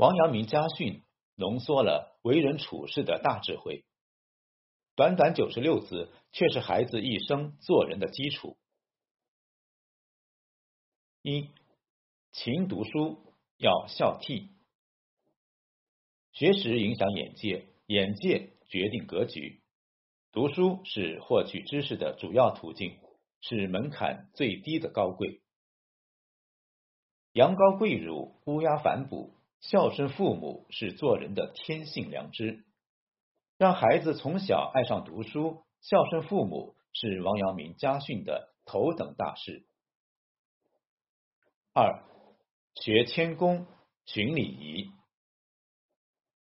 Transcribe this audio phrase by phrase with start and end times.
[0.00, 1.02] 王阳明家训
[1.34, 3.84] 浓缩了为人处事的大智慧，
[4.96, 8.56] 短短九十六字，却是孩子一生做人的基础。
[11.20, 11.50] 一，
[12.32, 14.48] 勤读书，要孝悌。
[16.32, 19.60] 学识影响眼界，眼界决定格局。
[20.32, 22.98] 读书是获取知识的主要途径，
[23.42, 25.42] 是门槛最低的高贵。
[27.32, 29.38] 羊羔跪乳，乌鸦反哺。
[29.60, 32.64] 孝顺父母是做人的天性良知，
[33.58, 39.66] 让孩子从小爱上读书，孝顺父母是王阳明家训的头等大事。
[41.74, 42.02] 二，
[42.74, 43.66] 学谦恭，
[44.06, 44.90] 循礼仪。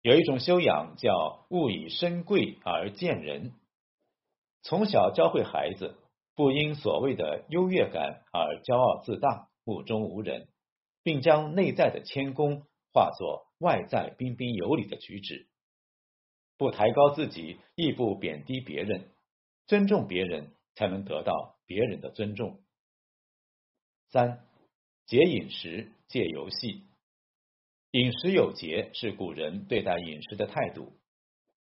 [0.01, 3.53] 有一种修养叫勿以身贵而贱人，
[4.63, 5.99] 从小教会孩子
[6.37, 10.49] 不因所谓的优越感而骄傲自大、目中无人，
[11.03, 12.63] 并将内在的谦恭。
[12.99, 15.47] 化作外在彬彬有礼的举止，
[16.57, 19.09] 不抬高自己，亦不贬低别人，
[19.69, 22.61] 尊重别人，才能得到别人的尊重。
[24.09, 24.45] 三
[25.07, 26.89] 节饮食，戒游戏。
[27.93, 30.99] 饮食有节是古人对待饮食的态度。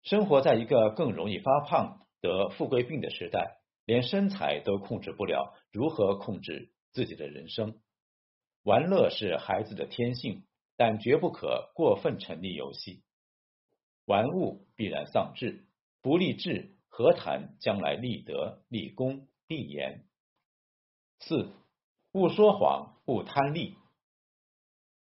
[0.05, 7.81] 生活在一个更容易发胖、得富贵病的时代，连身材都控制不了，如何控制自己的人生？
[8.63, 10.45] 玩乐是孩子的天性。
[10.77, 13.03] 但绝不可过分沉溺游戏，
[14.05, 15.65] 玩物必然丧志，
[16.03, 20.05] 不立志何谈将来立德、立功、立言？
[21.19, 21.51] 四，
[22.13, 23.77] 勿说谎，勿贪利。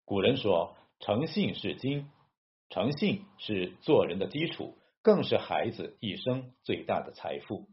[0.05, 2.11] 古人说：“诚信是金，
[2.69, 7.67] 诚信是做人的基础，更是孩子一生最大的财富。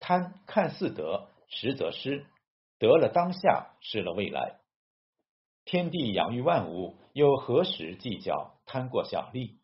[0.00, 2.26] 贪看似得，实则失，
[2.78, 4.58] 得了当下，失了未来。”
[5.66, 9.58] 天地养育万物，又何时计较贪过小利？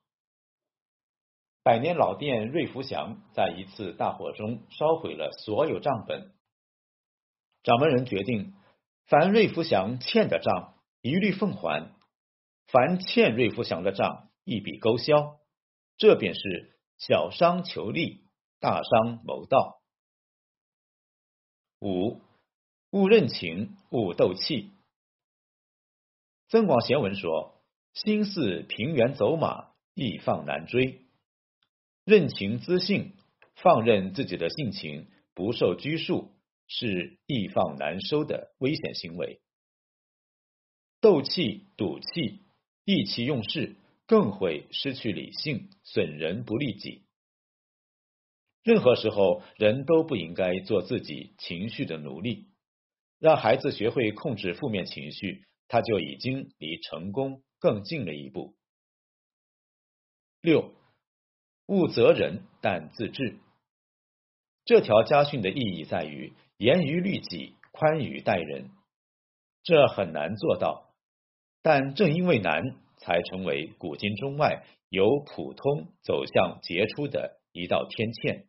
[1.63, 6.35] 百年老店瑞福祥在一次大火中烧毁了所有账本。
[7.63, 8.53] 掌门人决定，
[9.07, 11.95] 凡瑞福祥欠的账一律奉还，
[12.67, 15.39] 凡欠瑞福祥的账一笔勾销。
[15.99, 18.27] 这便是小商求利，
[18.59, 19.81] 大商谋道。
[21.81, 22.21] 五，
[22.91, 24.72] 勿任情，勿斗气。
[26.53, 27.63] 增广贤文说
[27.97, 31.07] ：“心似平原走马，易放难追。
[32.05, 33.15] 任情滋性，
[33.55, 36.31] 放任自己的性情，不受拘束，
[36.69, 39.41] 是易放难收的危险行为。
[41.01, 42.43] 斗气、赌气、
[42.85, 43.77] 意气用事，
[44.07, 47.07] 更会失去理性，损人不利己。
[48.63, 52.49] 任何时候，人都不应该做自己情绪的奴隶。
[53.19, 58.55] 让孩子学会控制负面情绪。”他就已经离成功更近了一步。
[60.43, 60.71] 六，
[61.65, 63.39] 勿责人，但自治。
[64.67, 68.69] 这条家训的意义在于严于律己，宽于待人。
[69.63, 70.93] 这很难做到，
[71.63, 78.45] 但正因为难，才成为古今中外由普通走向杰出的一道天堑。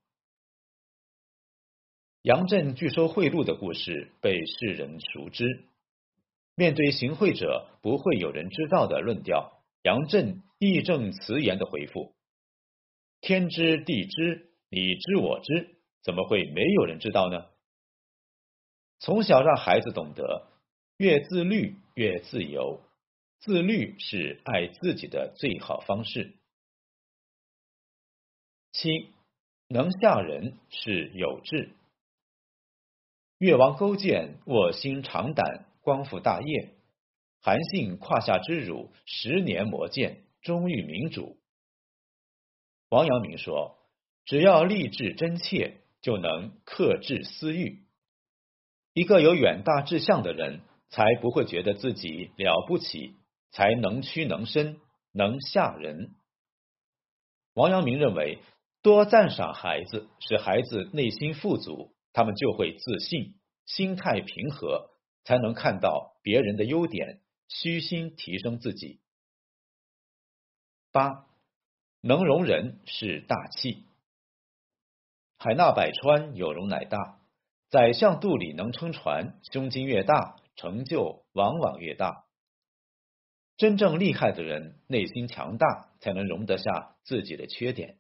[2.24, 5.70] 杨震拒收贿赂的故事被世人熟知。
[6.56, 12.14] 面对行贿者不会有人知道的论调，杨震义正辞严的回复
[13.22, 17.46] ：“天知地知，你知我知，怎么会没有人知道呢？”
[19.00, 20.48] 从小让孩子懂得，
[20.98, 22.82] 越自律越自由，
[23.40, 26.36] 自律是爱自己的最好方式。
[28.72, 29.12] 七，
[29.68, 31.72] 能下人是有志。
[33.40, 35.66] 越王勾践卧薪尝胆。
[35.84, 36.76] 光复大业，
[37.42, 41.36] 韩信胯下之辱，十年磨剑，终遇明主。
[42.88, 43.76] 王阳明说
[44.24, 47.84] ：“只要立志真切，就能克制私欲。
[48.94, 53.18] 一个有远大志向的人，才不会觉得自己了不起，
[53.52, 54.80] 才能屈能伸，
[55.12, 56.16] 能吓人。”
[57.56, 58.40] 王阳明认为，
[58.82, 63.36] 多赞赏孩子，使孩子内心富足，他们就会自信，
[63.66, 64.93] 心态平和。
[65.24, 69.00] 才能看到别人的优点，虚心提升自己。
[70.92, 71.26] 八，
[72.02, 73.86] 能容人是大气。
[75.38, 77.20] 海纳百川，有容乃大。
[77.70, 82.26] 宰相肚里能撑船，胸襟越大，成就往往越大。
[83.58, 87.98] 真正厉害的人，内心强大，才能容得下自己的缺点。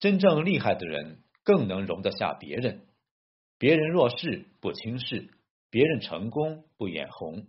[0.00, 2.88] 真正厉害的人，更能容得下别人。
[3.58, 5.37] 别人若是不轻视。
[5.70, 7.46] 别人成功不眼红，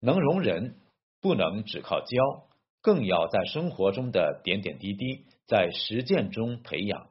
[0.00, 0.80] 能容人，
[1.20, 2.48] 不能只靠教，
[2.80, 7.10] 更要在生活中的点点滴滴，在实践中培养。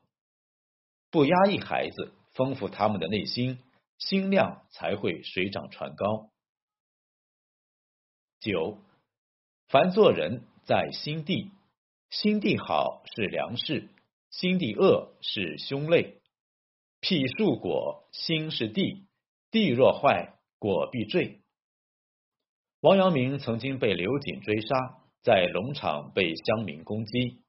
[1.11, 3.59] 不压抑孩子，丰富他们的内心，
[3.97, 6.31] 心量才会水涨船高。
[8.39, 8.79] 九，
[9.67, 11.51] 凡做人在心地，
[12.09, 13.89] 心地好是良事，
[14.29, 16.21] 心地恶是凶类。
[16.99, 19.05] 辟树果，心是地，
[19.55, 21.39] 地若坏，果必坠。
[22.81, 27.41] 王阳明曾经被刘瑾追杀，在农场被乡民攻击，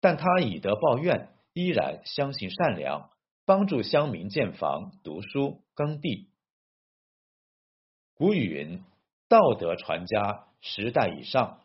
[0.00, 3.10] 但他以德报怨，依然相信善良，
[3.44, 6.30] 帮助乡民建房、读书、耕地。
[8.14, 8.82] 古语云
[9.28, 11.60] ：“道德传家十代以上，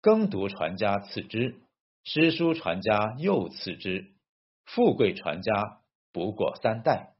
[0.00, 1.60] 耕读传家次之，
[2.02, 4.12] 诗书传家又次之，
[4.64, 5.80] 富贵传家
[6.10, 7.12] 不过三代。”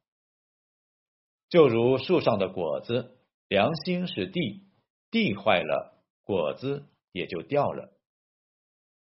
[1.48, 3.16] 就如树上的果子，
[3.48, 4.64] 良心是地，
[5.10, 7.92] 地坏了，果子也就掉了。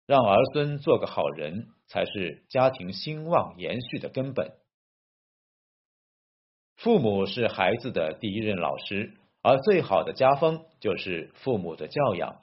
[0.06, 4.52] 让儿孙做个好人，才是家庭兴旺延续的根本。
[6.76, 12.40] 父母是孩子的第一任老师，而最好的家风就是父母的教养。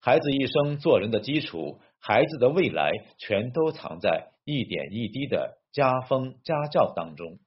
[0.00, 7.38] 孩子一生做人的基础，孩子的未来，全都藏在一点一滴的家风家教当中。